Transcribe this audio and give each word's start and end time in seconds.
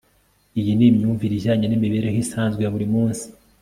iyi 0.59 0.71
ni 0.75 0.85
imyumvire 0.91 1.33
ijyanye 1.35 1.65
n'imibereho 1.67 2.17
isanzwe 2.23 2.59
ya 2.61 2.73
buri 2.73 2.87
munsi 2.93 3.25